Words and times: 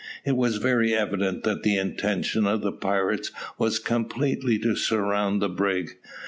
It 0.25 0.35
was 0.35 0.57
very 0.57 0.95
evident 0.95 1.43
that 1.43 1.61
the 1.61 1.77
intention 1.77 2.47
of 2.47 2.61
the 2.61 2.71
pirates 2.71 3.31
was 3.59 3.77
completely 3.77 4.57
to 4.57 4.75
surround 4.75 5.43
the 5.43 5.49
brig. 5.49 5.91